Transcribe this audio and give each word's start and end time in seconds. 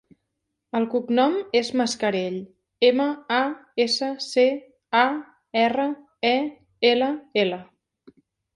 El 0.77 0.85
cognom 0.93 1.35
és 1.59 1.69
Mascarell: 1.81 2.39
ema, 2.89 3.07
a, 3.37 3.43
essa, 3.87 4.09
ce, 4.29 4.47
a, 5.05 5.05
erra, 5.67 5.89
e, 6.33 6.35
ela, 6.95 7.15
ela. 7.47 7.65